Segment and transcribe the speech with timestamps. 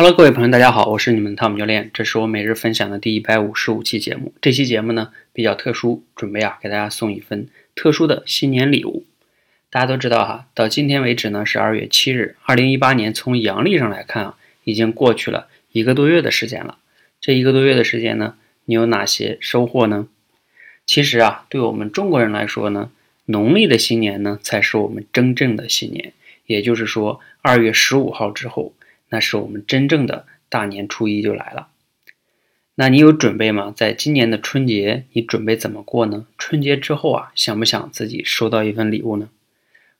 [0.00, 4.32] Hello，各位朋友，大家好，我是你们的汤姆教练，这是我每日分享的第一百五十五期节目。
[4.40, 9.04] 这期节目呢比较特殊，准备啊给大家送一份特殊的新年礼物。
[9.70, 16.78] 大家都知道哈，到今天为止呢是二月七日，二零一八年从阳历上来看啊，已经过去了一个多月的时间了。
[17.20, 18.36] 这一个多月的时间呢，
[18.66, 20.06] 你有哪些收获呢？
[20.86, 22.92] 其实啊，对我们中国人来说呢，
[23.24, 26.12] 农历的新年呢才是我们真正的新年，
[26.46, 28.74] 也就是说二月十五号之后。
[29.10, 31.68] 那是我们真正的大年初一就来了，
[32.74, 33.72] 那你有准备吗？
[33.76, 36.26] 在今年的春节，你准备怎么过呢？
[36.36, 39.28] 春节之后啊，想不想自己收到一份礼物呢？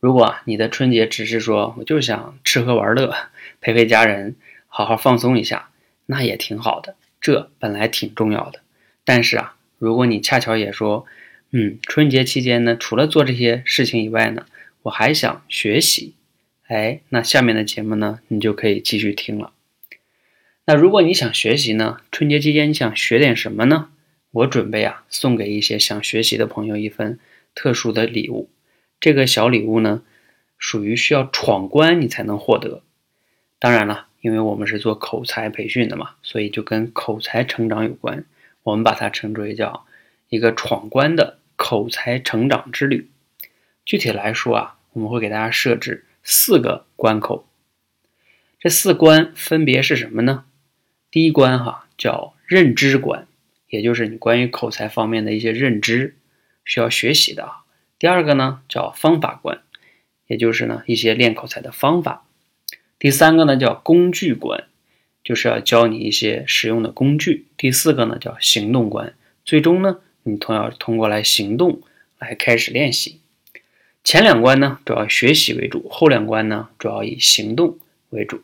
[0.00, 3.14] 如果你的春节只是说我就想吃喝玩乐，
[3.60, 5.70] 陪陪家人，好好放松一下，
[6.06, 8.60] 那也挺好的，这本来挺重要的。
[9.04, 11.06] 但是啊，如果你恰巧也说，
[11.52, 14.46] 嗯，春节期间呢，除了做这些事情以外呢，
[14.82, 16.14] 我还想学习。
[16.66, 19.52] 哎，那下面的节目呢，你就可以继续听了。
[20.64, 23.90] 那如果你想学习呢，春节期间你想学点什么呢？
[24.30, 27.18] 我准备啊，送给一些想学习的朋友一份
[27.54, 28.48] 特殊的礼物。
[28.98, 30.02] 这个小礼物呢，
[30.58, 32.82] 属于需要闯关你才能获得。
[33.58, 38.24] 当然了，因为我们是做口才培训的嘛，所以就跟口才成长有关。
[38.62, 39.86] 我们把它称之为叫
[40.30, 43.10] 一个闯关的口才成长之旅。
[43.84, 46.06] 具体来说啊，我们会给大家设置。
[46.26, 47.46] 四个关口，
[48.58, 50.46] 这四关分别是什么呢？
[51.10, 53.26] 第一关哈叫认知关，
[53.68, 56.16] 也就是你关于口才方面的一些认知
[56.64, 57.64] 需要学习的啊。
[57.98, 59.60] 第二个呢叫方法关，
[60.26, 62.26] 也就是呢一些练口才的方法。
[62.98, 64.64] 第三个呢叫工具关，
[65.22, 67.48] 就是要教你一些实用的工具。
[67.58, 69.14] 第四个呢叫行动关，
[69.44, 71.82] 最终呢你同样通过来行动
[72.18, 73.20] 来开始练习。
[74.04, 77.78] 前两关呢，主要学习为主；后两关呢，主要以行动
[78.10, 78.42] 为主。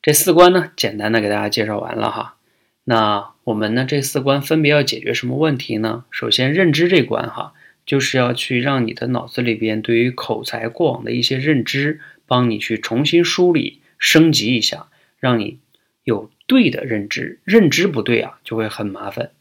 [0.00, 2.36] 这四关呢，简单的给大家介绍完了哈。
[2.84, 6.06] 那我们呢，这四关分别要解决什么问题呢？
[6.10, 7.52] 首先，认知这关哈，
[7.84, 14.88] 就是要去让你的脑子里边对于口才过往的一些认知，帮你去重新梳理、升级一下，
[15.20, 15.58] 让你
[16.02, 17.40] 有对的认知。
[17.44, 19.32] 认知不对啊，就会很麻烦。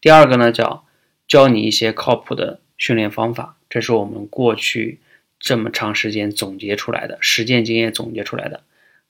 [0.00, 0.86] 第二个呢，叫
[1.28, 3.58] 教你一些靠谱的训练方法。
[3.76, 5.00] 这是我们过去
[5.38, 8.62] 这么长时间总结出来的实践经验总结出来的，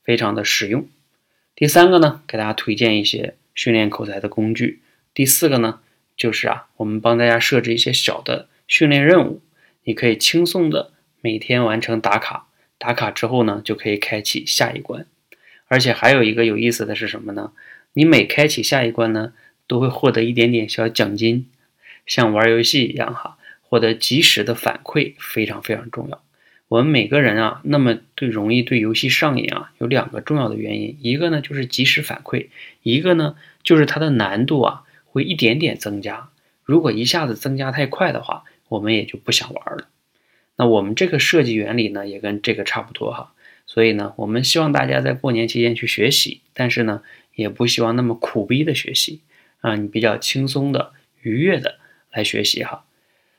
[0.02, 0.88] 非常的实用。
[1.54, 4.80] 第三个呢，给大家推荐一些训练口才的工具。
[5.14, 5.78] 第四个呢，
[6.16, 9.40] 就是啊，我们帮大家设置一些小的训练任务，
[9.84, 10.90] 你可以轻松的
[11.20, 15.06] 每天完成打卡，打卡之后呢，就可以开启下一关。
[15.68, 17.52] 而且还有一个有意思的是什么呢？
[17.92, 19.32] 你每开启下一关呢，
[19.68, 21.48] 都会获得一点点小奖金，
[22.04, 23.38] 像玩游戏一样哈。
[23.68, 26.22] 获得及时的反馈非常非常重要。
[26.68, 32.48] 我们每个人啊，那么对容易对游戏上瘾啊，有两个重要的原因，一个呢就是及时反馈，
[32.82, 36.30] 一个呢就是它的难度啊会一点点增加。
[36.64, 39.88] 如果一下子增加太快的话，我们也就不想玩了。
[40.56, 43.32] 那我们这个设计原理呢，也跟这个差不多哈。
[43.66, 47.02] 所以呢，我们希望大家在过年期间去学习，但是呢，
[47.34, 49.20] 也不希望那么苦逼的学习
[49.60, 51.78] 啊，你比较轻松的、愉悦的
[52.10, 52.84] 来学习哈。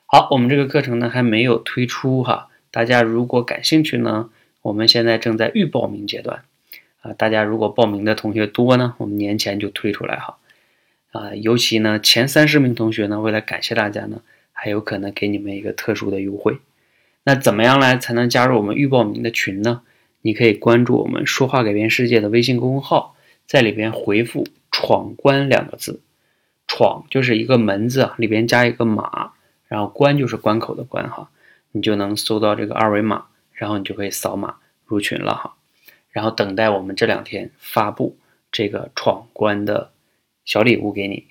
[0.09, 4.29] 好，我们这个课程呢还没有推出哈，大家如果感兴趣呢，
[4.61, 6.45] 我们现在正在预报名阶段，
[7.01, 10.37] 啊，大家如果报名的同学多呢，我们年前就推出来哈，
[11.11, 14.21] 啊，尤其呢前三十名同学呢，为了感谢大家呢，
[14.53, 16.59] 还有可能给你们一个特殊的优惠。
[17.25, 19.81] 那怎么样来才能加入我们预报名的群呢？
[20.21, 25.99] 你可以关注我们说话改变世界的微信公众号，在里边回复“闯关”两个字，
[26.65, 29.33] 闯就是一个门字啊，里边加一个马。
[29.67, 31.29] 然后关就是关口的关哈，
[31.71, 34.55] 你就能搜到这个二维码，然后你就可以扫码
[34.85, 35.55] 入群了哈。
[36.09, 38.17] 然后等待我们这两天发布
[38.51, 39.91] 这个闯关的
[40.45, 41.27] 小礼物给你，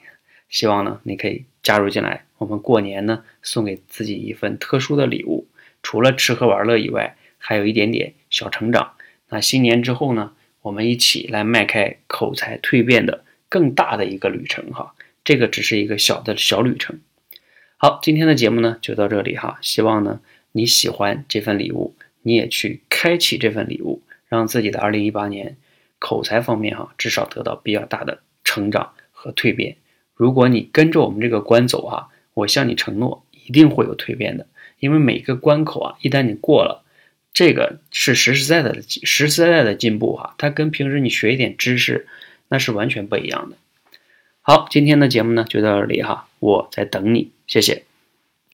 [0.49, 2.25] 希望呢你可以加入进来。
[2.39, 5.49] 我们过年呢送给自己一份特殊的礼物，
[5.83, 8.93] 除了吃喝玩乐以外，还有一点点小成长。
[9.31, 14.95] 那新年之后呢，我们一起来迈开口才蜕变的更大的一个旅程哈。
[15.25, 17.01] 这个只是一个小的小旅程。
[17.79, 20.21] 好，今天的节目呢就到这里哈，希望呢
[20.53, 25.59] 你喜欢这份礼物，你也去开启这份礼物，让自己的2018年
[25.99, 29.77] 口才方面哈至少得到比较大的成长和蜕变。
[30.15, 34.47] 如果你跟着我们这个关走哈，我向你承诺一定会有蜕变的，
[34.81, 36.83] 因为每个关口啊，一旦你过了，
[37.35, 42.07] 这个是实实在在的实实在在的进步哈，它跟平时你学一点知识
[42.49, 43.59] 那是完全不一样的。
[44.49, 47.33] 好，今天的节目呢就到这里哈，我在等你。
[47.49, 47.83] 谢谢。